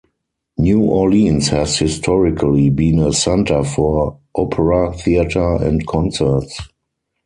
New 0.57 0.81
Orleans 0.85 1.49
has 1.49 1.77
historically 1.77 2.71
been 2.71 2.97
a 2.97 3.13
center 3.13 3.63
for 3.63 4.17
opera, 4.33 4.93
theatre, 4.97 5.57
and 5.57 5.85
concerts. 5.85 6.59